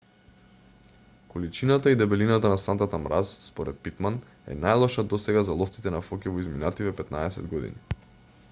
количината 1.33 1.91
и 1.91 1.97
дебелината 1.99 2.49
на 2.53 2.57
сантата 2.63 2.97
мраз 3.03 3.33
според 3.49 3.83
питман 3.87 4.17
е 4.55 4.57
најлоша 4.63 5.05
досега 5.13 5.43
за 5.51 5.59
ловците 5.61 5.93
на 5.97 6.01
фоки 6.09 6.33
во 6.37 6.43
изминативе 6.47 6.95
15 7.03 7.47
години 7.53 8.01